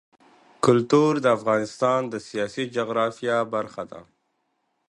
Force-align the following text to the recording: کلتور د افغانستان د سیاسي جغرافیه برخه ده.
کلتور 0.65 1.13
د 1.21 1.25
افغانستان 1.37 2.01
د 2.07 2.15
سیاسي 2.27 2.63
جغرافیه 2.75 3.37
برخه 3.53 3.83
ده. 3.91 4.01